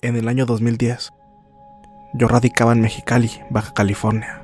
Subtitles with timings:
[0.00, 1.12] En el año 2010,
[2.14, 4.42] yo radicaba en Mexicali, Baja California.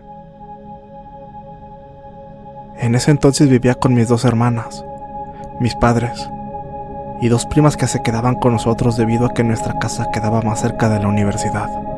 [2.79, 4.85] En ese entonces vivía con mis dos hermanas,
[5.61, 6.29] mis padres
[7.23, 10.61] y dos primas que se quedaban con nosotros debido a que nuestra casa quedaba más
[10.61, 11.90] cerca de la universidad.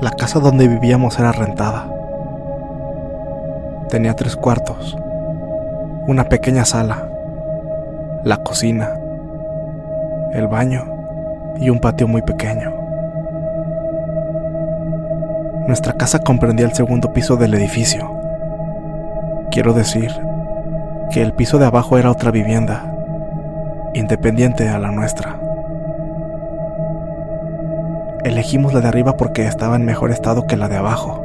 [0.00, 1.88] La casa donde vivíamos era rentada.
[3.88, 4.96] Tenía tres cuartos,
[6.08, 7.08] una pequeña sala,
[8.24, 8.90] la cocina,
[10.32, 10.84] el baño
[11.60, 12.72] y un patio muy pequeño.
[15.68, 18.10] Nuestra casa comprendía el segundo piso del edificio.
[19.50, 20.10] Quiero decir
[21.10, 22.92] que el piso de abajo era otra vivienda,
[23.94, 25.43] independiente a la nuestra.
[28.24, 31.22] Elegimos la de arriba porque estaba en mejor estado que la de abajo.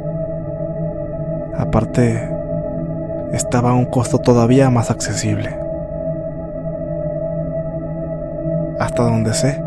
[1.56, 2.28] Aparte,
[3.32, 5.58] estaba a un costo todavía más accesible.
[8.78, 9.64] Hasta donde sé,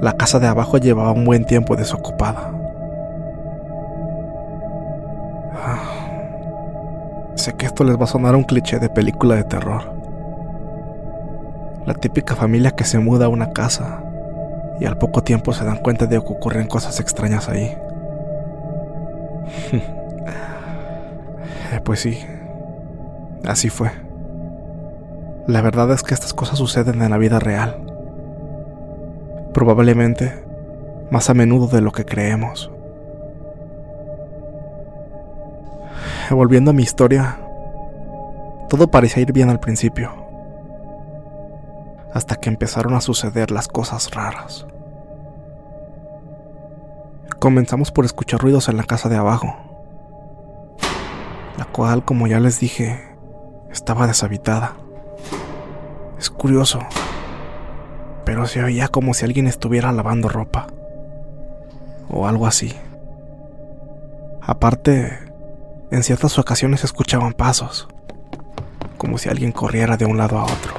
[0.00, 2.52] la casa de abajo llevaba un buen tiempo desocupada.
[5.54, 5.82] Ah,
[7.34, 9.82] sé que esto les va a sonar un cliché de película de terror.
[11.86, 14.04] La típica familia que se muda a una casa
[14.80, 17.76] y al poco tiempo se dan cuenta de que ocurren cosas extrañas ahí.
[21.70, 22.18] Eh, pues sí,
[23.44, 23.90] así fue.
[25.46, 27.76] La verdad es que estas cosas suceden en la vida real.
[29.52, 30.32] Probablemente
[31.10, 32.70] más a menudo de lo que creemos.
[36.30, 37.38] Volviendo a mi historia,
[38.68, 40.27] todo parecía ir bien al principio,
[42.12, 44.66] hasta que empezaron a suceder las cosas raras.
[47.38, 49.56] Comenzamos por escuchar ruidos en la casa de abajo,
[51.56, 53.16] la cual, como ya les dije,
[53.70, 54.72] estaba deshabitada.
[56.18, 56.80] Es curioso,
[58.24, 60.66] pero se oía como si alguien estuviera lavando ropa,
[62.10, 62.74] o algo así.
[64.42, 65.18] Aparte,
[65.90, 67.86] en ciertas ocasiones escuchaban pasos,
[68.96, 70.77] como si alguien corriera de un lado a otro.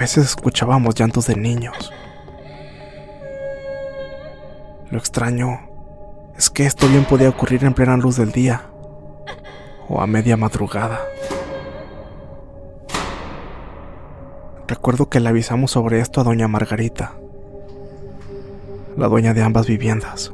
[0.00, 1.92] Veces escuchábamos llantos de niños.
[4.90, 5.60] Lo extraño
[6.38, 8.62] es que esto bien podía ocurrir en plena luz del día
[9.90, 11.00] o a media madrugada.
[14.66, 17.12] Recuerdo que le avisamos sobre esto a doña Margarita,
[18.96, 20.32] la dueña de ambas viviendas.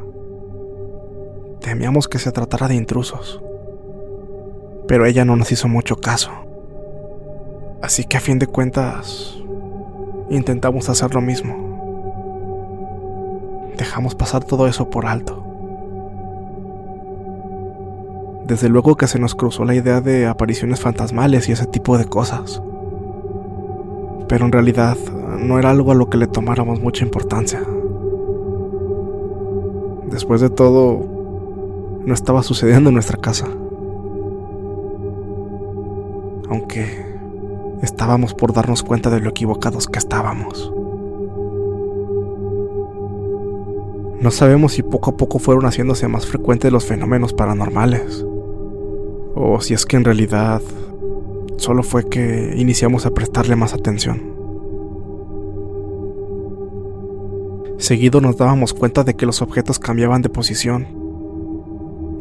[1.61, 3.43] Temíamos que se tratara de intrusos,
[4.87, 6.31] pero ella no nos hizo mucho caso.
[7.83, 9.37] Así que a fin de cuentas,
[10.31, 11.55] intentamos hacer lo mismo.
[13.77, 15.43] Dejamos pasar todo eso por alto.
[18.47, 22.07] Desde luego que se nos cruzó la idea de apariciones fantasmales y ese tipo de
[22.07, 22.63] cosas.
[24.29, 24.97] Pero en realidad
[25.39, 27.63] no era algo a lo que le tomáramos mucha importancia.
[30.11, 31.05] Después de todo,
[32.05, 33.47] no estaba sucediendo en nuestra casa.
[36.49, 37.06] Aunque
[37.83, 40.73] estábamos por darnos cuenta de lo equivocados que estábamos.
[44.21, 48.25] No sabemos si poco a poco fueron haciéndose más frecuentes los fenómenos paranormales,
[49.35, 50.63] o si es que en realidad
[51.59, 54.35] solo fue que iniciamos a prestarle más atención.
[57.79, 60.87] Seguido nos dábamos cuenta de que los objetos cambiaban de posición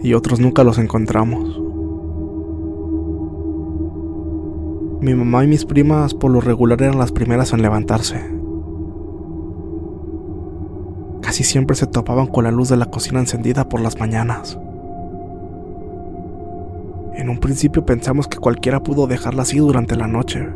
[0.04, 1.65] y otros nunca los encontramos.
[5.06, 8.19] Mi mamá y mis primas por lo regular eran las primeras en levantarse.
[11.22, 14.57] Casi siempre se topaban con la luz de la cocina encendida por las mañanas.
[17.13, 20.50] En un principio pensamos que cualquiera pudo dejarla así durante la noche,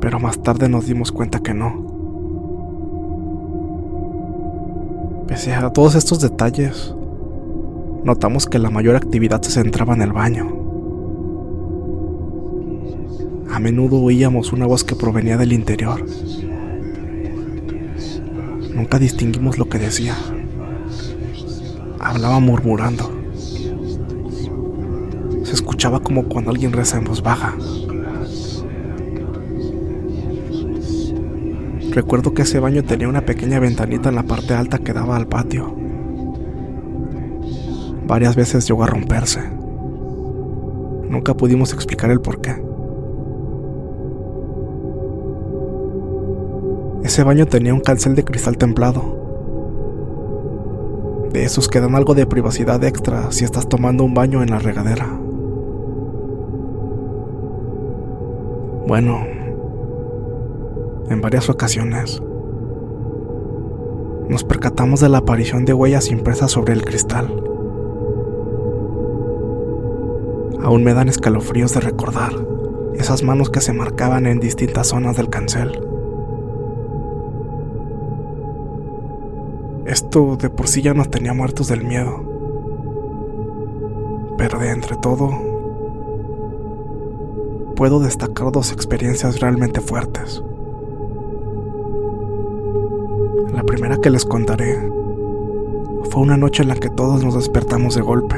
[0.00, 1.74] pero más tarde nos dimos cuenta que no.
[5.26, 6.96] Pese a todos estos detalles,
[8.02, 10.61] notamos que la mayor actividad se centraba en el baño.
[13.52, 16.06] A menudo oíamos una voz que provenía del interior.
[18.74, 20.16] Nunca distinguimos lo que decía.
[22.00, 23.12] Hablaba murmurando.
[25.44, 27.54] Se escuchaba como cuando alguien reza en voz baja.
[31.90, 35.28] Recuerdo que ese baño tenía una pequeña ventanita en la parte alta que daba al
[35.28, 35.76] patio.
[38.06, 39.42] Varias veces llegó a romperse.
[41.10, 42.40] Nunca pudimos explicar el por
[47.12, 49.02] Ese baño tenía un cancel de cristal templado.
[51.30, 54.58] De esos que dan algo de privacidad extra si estás tomando un baño en la
[54.58, 55.20] regadera.
[58.86, 59.26] Bueno,
[61.10, 62.22] en varias ocasiones
[64.30, 67.26] nos percatamos de la aparición de huellas impresas sobre el cristal.
[70.62, 72.32] Aún me dan escalofríos de recordar
[72.94, 75.91] esas manos que se marcaban en distintas zonas del cancel.
[79.84, 82.22] Esto de por sí ya nos tenía muertos del miedo.
[84.38, 85.30] Pero de entre todo,
[87.74, 90.40] puedo destacar dos experiencias realmente fuertes.
[93.52, 94.78] La primera que les contaré
[96.10, 98.36] fue una noche en la que todos nos despertamos de golpe,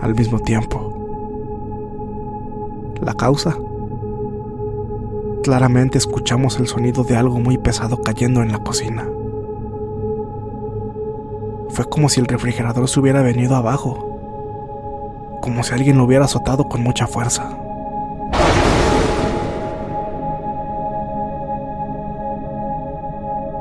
[0.00, 0.92] al mismo tiempo.
[3.00, 3.56] La causa.
[5.42, 9.08] Claramente escuchamos el sonido de algo muy pesado cayendo en la cocina.
[11.78, 16.68] Fue como si el refrigerador se hubiera venido abajo, como si alguien lo hubiera azotado
[16.68, 17.56] con mucha fuerza.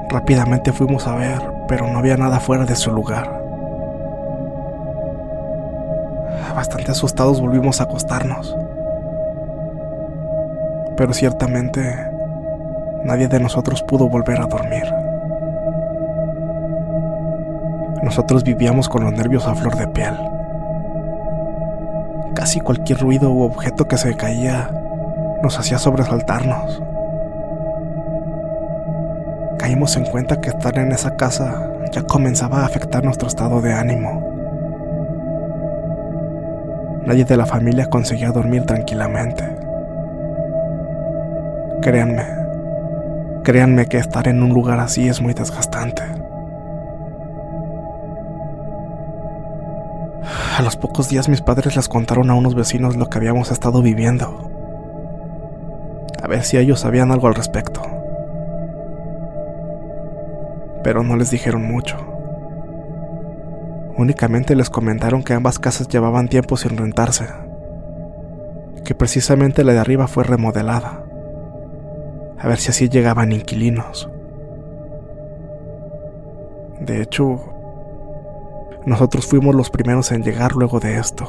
[0.09, 3.39] Rápidamente fuimos a ver, pero no había nada fuera de su lugar.
[6.55, 8.57] Bastante asustados volvimos a acostarnos.
[10.97, 11.95] Pero ciertamente
[13.03, 15.06] nadie de nosotros pudo volver a dormir.
[18.03, 20.15] Nosotros vivíamos con los nervios a flor de piel.
[22.35, 24.69] Casi cualquier ruido u objeto que se caía
[25.41, 26.81] nos hacía sobresaltarnos
[29.67, 33.73] caímos en cuenta que estar en esa casa ya comenzaba a afectar nuestro estado de
[33.73, 34.23] ánimo.
[37.05, 39.43] Nadie de la familia conseguía dormir tranquilamente.
[41.81, 42.23] Créanme,
[43.43, 46.16] créanme que estar en un lugar así es muy desgastante.
[50.57, 53.81] A los pocos días mis padres les contaron a unos vecinos lo que habíamos estado
[53.81, 54.51] viviendo.
[56.21, 57.81] A ver si ellos sabían algo al respecto
[60.87, 61.97] pero no les dijeron mucho.
[63.97, 67.25] Únicamente les comentaron que ambas casas llevaban tiempo sin rentarse,
[68.85, 71.03] que precisamente la de arriba fue remodelada,
[72.39, 74.09] a ver si así llegaban inquilinos.
[76.79, 77.56] De hecho,
[78.87, 81.25] nosotros fuimos los primeros en llegar luego de esto.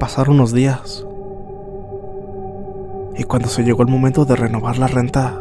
[0.00, 1.06] Pasaron unos días,
[3.16, 5.40] y cuando se llegó el momento de renovar la renta,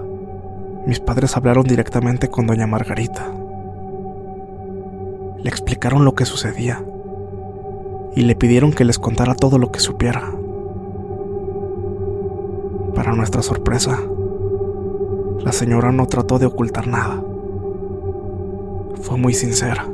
[0.86, 3.32] mis padres hablaron directamente con doña Margarita.
[5.40, 6.84] Le explicaron lo que sucedía
[8.16, 10.32] y le pidieron que les contara todo lo que supiera.
[12.94, 14.00] Para nuestra sorpresa,
[15.40, 17.24] la señora no trató de ocultar nada.
[19.08, 19.88] Fue muy sincera.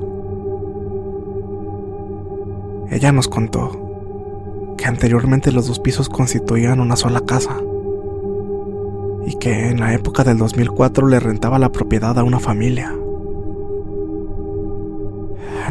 [2.90, 7.62] Ella nos contó que anteriormente los dos pisos constituían una sola casa
[9.28, 12.92] y que en la época del 2004 le rentaba la propiedad a una familia.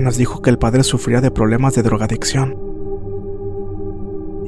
[0.00, 2.56] Nos dijo que el padre sufría de problemas de drogadicción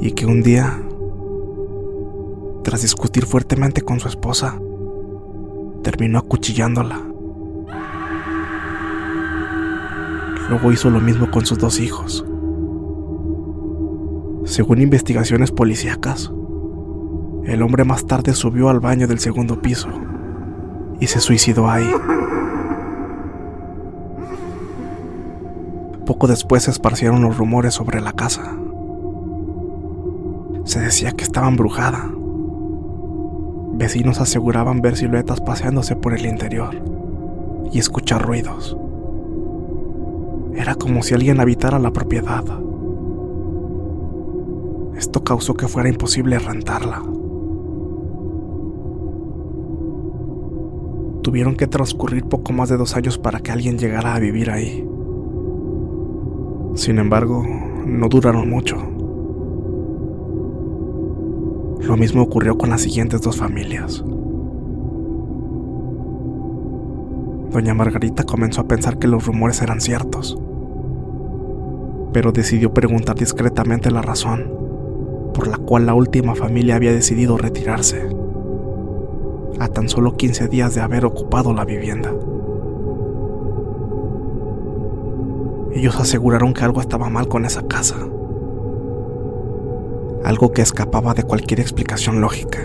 [0.00, 0.80] y que un día,
[2.62, 4.60] tras discutir fuertemente con su esposa,
[5.82, 7.13] terminó acuchillándola.
[10.48, 12.24] Luego hizo lo mismo con sus dos hijos.
[14.44, 16.30] Según investigaciones policíacas,
[17.44, 19.88] el hombre más tarde subió al baño del segundo piso
[21.00, 21.90] y se suicidó ahí.
[26.06, 28.56] Poco después se esparcieron los rumores sobre la casa.
[30.64, 32.10] Se decía que estaba embrujada.
[33.72, 36.74] Vecinos aseguraban ver siluetas paseándose por el interior
[37.72, 38.76] y escuchar ruidos.
[40.54, 42.44] Era como si alguien habitara la propiedad.
[44.96, 47.02] Esto causó que fuera imposible rentarla.
[51.22, 54.86] Tuvieron que transcurrir poco más de dos años para que alguien llegara a vivir ahí.
[56.74, 57.44] Sin embargo,
[57.86, 58.76] no duraron mucho.
[61.80, 64.04] Lo mismo ocurrió con las siguientes dos familias.
[67.50, 70.38] Doña Margarita comenzó a pensar que los rumores eran ciertos,
[72.14, 74.50] pero decidió preguntar discretamente la razón
[75.34, 78.08] por la cual la última familia había decidido retirarse,
[79.58, 82.14] a tan solo 15 días de haber ocupado la vivienda.
[85.72, 87.96] Ellos aseguraron que algo estaba mal con esa casa.
[90.22, 92.60] Algo que escapaba de cualquier explicación lógica.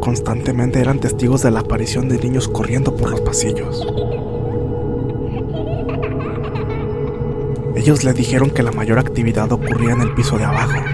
[0.00, 3.86] Constantemente eran testigos de la aparición de niños corriendo por los pasillos.
[7.80, 10.84] Ellos le dijeron que la mayor actividad ocurría en el piso de abajo.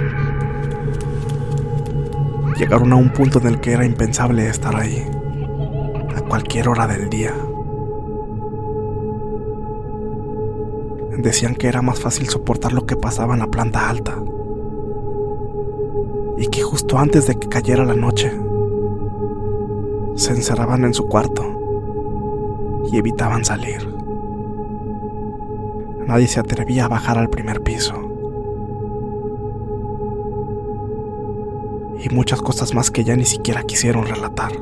[2.56, 5.04] Llegaron a un punto en el que era impensable estar ahí,
[6.14, 7.34] a cualquier hora del día.
[11.16, 14.22] decían que era más fácil soportar lo que pasaba en la planta alta.
[16.38, 18.30] Y que justo antes de que cayera la noche,
[20.14, 23.95] se encerraban en su cuarto y evitaban salir.
[26.06, 27.94] Nadie se atrevía a bajar al primer piso.
[32.02, 34.52] Y muchas cosas más que ya ni siquiera quisieron relatar.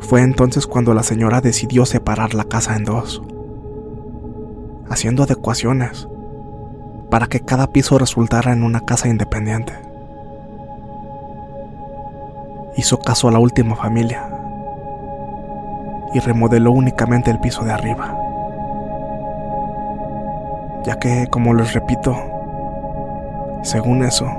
[0.00, 3.22] Fue entonces cuando la señora decidió separar la casa en dos
[4.92, 6.06] haciendo adecuaciones
[7.10, 9.72] para que cada piso resultara en una casa independiente.
[12.76, 14.28] Hizo caso a la última familia
[16.14, 18.18] y remodeló únicamente el piso de arriba,
[20.84, 22.16] ya que, como les repito,
[23.62, 24.26] según eso,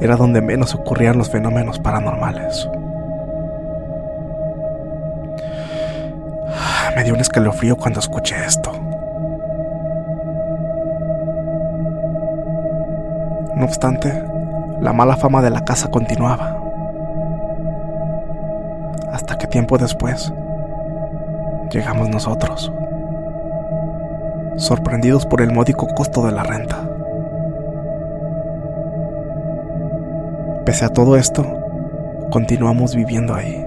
[0.00, 2.68] era donde menos ocurrían los fenómenos paranormales.
[6.94, 8.72] Me dio un escalofrío cuando escuché esto.
[13.54, 14.22] No obstante,
[14.80, 16.58] la mala fama de la casa continuaba.
[19.12, 20.32] Hasta que tiempo después
[21.70, 22.72] llegamos nosotros,
[24.56, 26.88] sorprendidos por el módico costo de la renta.
[30.64, 31.44] Pese a todo esto,
[32.30, 33.64] continuamos viviendo ahí.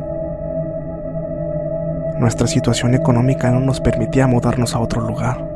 [2.17, 5.47] Nuestra situación económica no nos permitía mudarnos a otro lugar.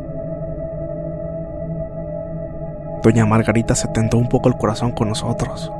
[3.01, 5.73] Doña Margarita se tentó un poco el corazón con nosotros,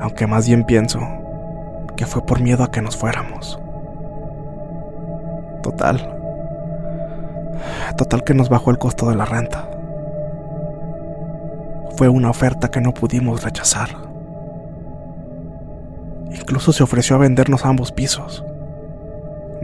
[0.00, 1.00] aunque más bien pienso
[1.96, 3.58] que fue por miedo a que nos fuéramos.
[5.62, 6.23] Total.
[7.96, 9.68] Total que nos bajó el costo de la renta.
[11.96, 13.90] Fue una oferta que no pudimos rechazar.
[16.30, 18.44] Incluso se ofreció a vendernos ambos pisos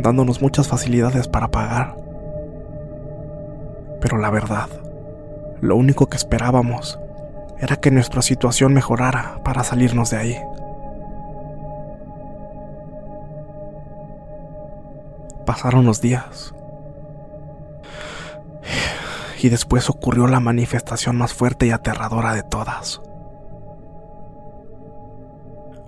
[0.02, 1.96] dándonos muchas facilidades para pagar.
[4.00, 4.68] Pero la verdad,
[5.60, 6.98] lo único que esperábamos
[7.58, 10.36] era que nuestra situación mejorara para salirnos de ahí.
[15.44, 16.54] Pasaron los días.
[19.42, 23.00] Y después ocurrió la manifestación más fuerte y aterradora de todas.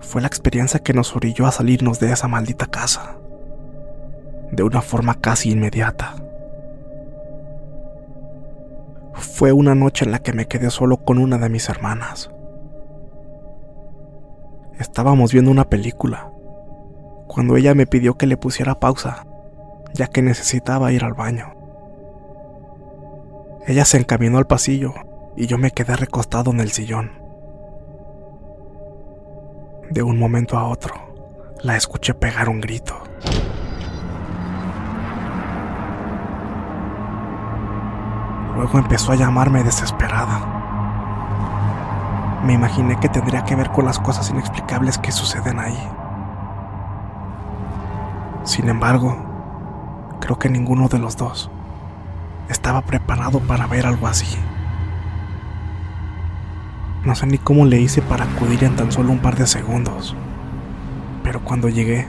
[0.00, 3.16] Fue la experiencia que nos orilló a salirnos de esa maldita casa
[4.52, 6.14] de una forma casi inmediata.
[9.14, 12.30] Fue una noche en la que me quedé solo con una de mis hermanas.
[14.78, 16.30] Estábamos viendo una película,
[17.28, 19.26] cuando ella me pidió que le pusiera pausa,
[19.94, 21.61] ya que necesitaba ir al baño.
[23.64, 24.92] Ella se encaminó al pasillo
[25.36, 27.12] y yo me quedé recostado en el sillón.
[29.88, 30.94] De un momento a otro,
[31.62, 33.00] la escuché pegar un grito.
[38.56, 40.40] Luego empezó a llamarme desesperada.
[42.44, 45.78] Me imaginé que tendría que ver con las cosas inexplicables que suceden ahí.
[48.42, 49.16] Sin embargo,
[50.18, 51.48] creo que ninguno de los dos
[52.52, 54.36] estaba preparado para ver algo así.
[57.04, 60.14] No sé ni cómo le hice para acudir en tan solo un par de segundos,
[61.24, 62.06] pero cuando llegué,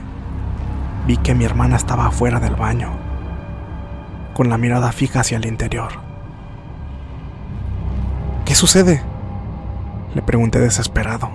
[1.06, 2.92] vi que mi hermana estaba afuera del baño,
[4.34, 5.92] con la mirada fija hacia el interior.
[8.44, 9.02] ¿Qué sucede?
[10.14, 11.30] Le pregunté desesperado.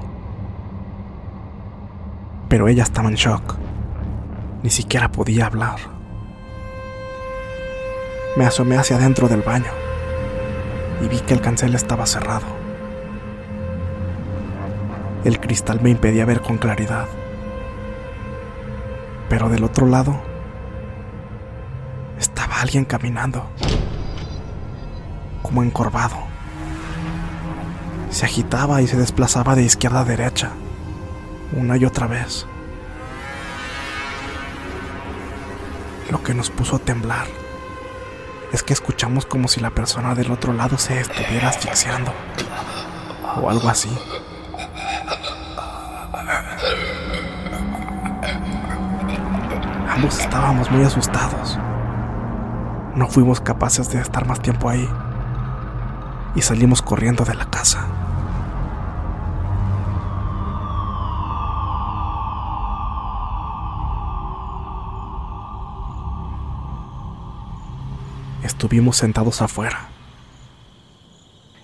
[2.47, 3.57] Pero ella estaba en shock.
[4.63, 5.98] Ni siquiera podía hablar.
[8.39, 9.69] Me asomé hacia adentro del baño
[11.03, 12.45] y vi que el cancel estaba cerrado.
[15.25, 17.05] El cristal me impedía ver con claridad.
[19.27, 20.21] Pero del otro lado
[22.17, 23.45] estaba alguien caminando,
[25.41, 26.15] como encorvado.
[28.09, 30.51] Se agitaba y se desplazaba de izquierda a derecha,
[31.57, 32.47] una y otra vez.
[36.09, 37.38] Lo que nos puso a temblar
[38.51, 42.13] es que escuchamos como si la persona del otro lado se estuviera asfixiando
[43.41, 43.89] o algo así.
[49.89, 51.59] Ambos estábamos muy asustados.
[52.95, 54.89] No fuimos capaces de estar más tiempo ahí
[56.35, 57.98] y salimos corriendo de la casa.
[68.59, 69.87] Estuvimos sentados afuera.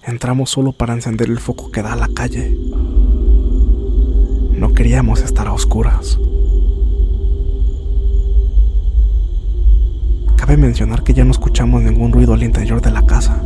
[0.02, 2.58] Entramos solo para encender el foco que da a la calle.
[4.54, 6.18] No queríamos estar a oscuras.
[10.38, 13.44] Cabe mencionar que ya no escuchamos ningún ruido al interior de la casa,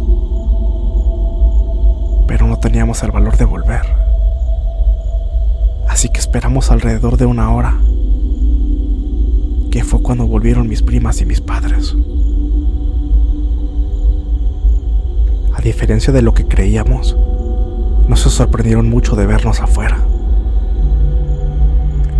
[2.27, 3.81] pero no teníamos el valor de volver.
[5.87, 7.79] Así que esperamos alrededor de una hora,
[9.71, 11.95] que fue cuando volvieron mis primas y mis padres.
[15.59, 17.17] A diferencia de lo que creíamos,
[18.07, 19.97] no se sorprendieron mucho de vernos afuera.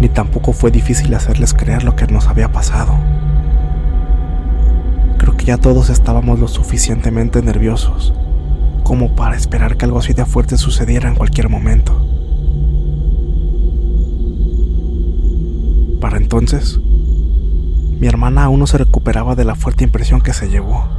[0.02, 2.98] Ni tampoco fue difícil hacerles creer lo que nos había pasado.
[5.20, 8.14] Creo que ya todos estábamos lo suficientemente nerviosos
[8.84, 11.94] como para esperar que algo así de fuerte sucediera en cualquier momento.
[16.02, 16.78] Para entonces,
[18.02, 20.99] mi hermana aún no se recuperaba de la fuerte impresión que se llevó.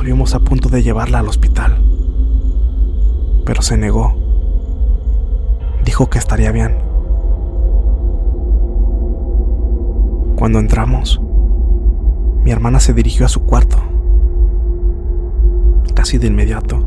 [0.00, 1.76] Estuvimos a punto de llevarla al hospital,
[3.44, 4.16] pero se negó.
[5.84, 6.74] Dijo que estaría bien.
[10.36, 11.20] Cuando entramos,
[12.42, 13.76] mi hermana se dirigió a su cuarto.
[15.94, 16.82] Casi de inmediato,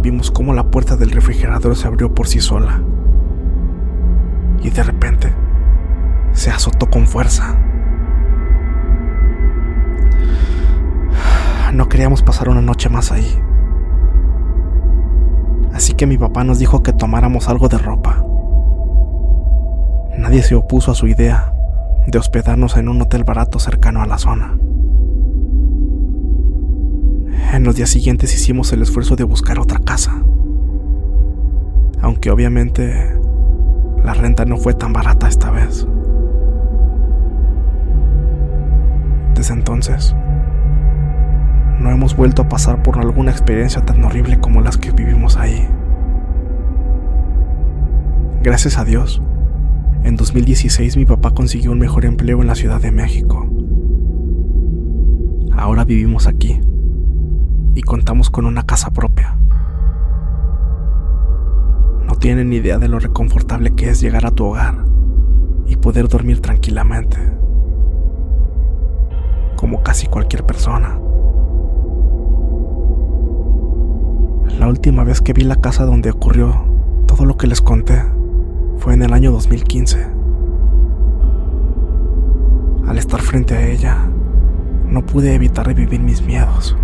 [0.00, 2.80] vimos cómo la puerta del refrigerador se abrió por sí sola.
[4.62, 5.32] Y de repente,
[6.30, 7.58] se azotó con fuerza.
[11.72, 13.38] No queríamos pasar una noche más ahí.
[15.72, 18.24] Así que mi papá nos dijo que tomáramos algo de ropa.
[20.18, 21.54] Nadie se opuso a su idea
[22.06, 24.56] de hospedarnos en un hotel barato cercano a la zona.
[27.54, 30.22] En los días siguientes hicimos el esfuerzo de buscar otra casa.
[32.02, 33.18] Aunque obviamente
[34.04, 35.86] la renta no fue tan barata esta vez.
[39.34, 40.14] Desde entonces,
[41.82, 45.68] no hemos vuelto a pasar por alguna experiencia tan horrible como las que vivimos ahí.
[48.42, 49.20] Gracias a Dios,
[50.04, 53.46] en 2016 mi papá consiguió un mejor empleo en la Ciudad de México.
[55.56, 56.60] Ahora vivimos aquí
[57.74, 59.36] y contamos con una casa propia.
[62.06, 64.84] No tienen idea de lo reconfortable que es llegar a tu hogar
[65.66, 67.18] y poder dormir tranquilamente,
[69.56, 70.98] como casi cualquier persona.
[74.58, 76.64] La última vez que vi la casa donde ocurrió
[77.06, 78.02] todo lo que les conté
[78.78, 80.06] fue en el año 2015.
[82.86, 84.06] Al estar frente a ella,
[84.86, 86.76] no pude evitar revivir mis miedos.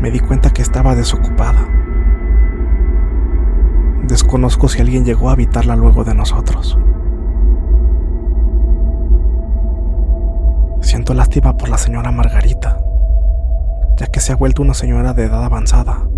[0.00, 1.68] Me di cuenta que estaba desocupada.
[4.06, 6.76] Desconozco si alguien llegó a habitarla luego de nosotros.
[10.80, 12.83] Siento lástima por la señora Margarita
[13.96, 16.08] ya que se ha vuelto una señora de edad avanzada,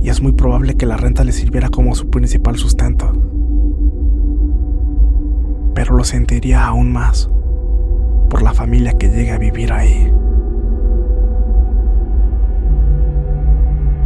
[0.00, 3.12] y es muy probable que la renta le sirviera como su principal sustento.
[5.74, 7.30] Pero lo sentiría aún más
[8.30, 10.12] por la familia que llegue a vivir ahí.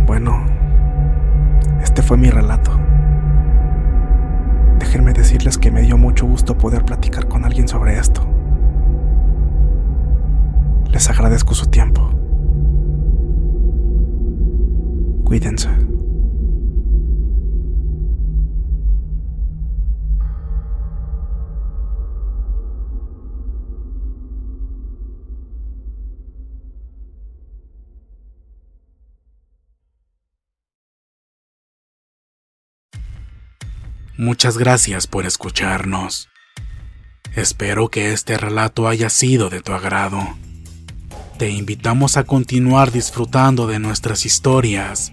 [0.06, 0.44] Bueno,
[1.82, 2.70] este fue mi relato.
[4.78, 8.22] Déjenme decirles que me dio mucho gusto poder platicar con alguien sobre esto.
[10.90, 12.21] Les agradezco su tiempo.
[34.18, 36.28] Muchas gracias por escucharnos.
[37.34, 40.36] Espero que este relato haya sido de tu agrado.
[41.38, 45.12] Te invitamos a continuar disfrutando de nuestras historias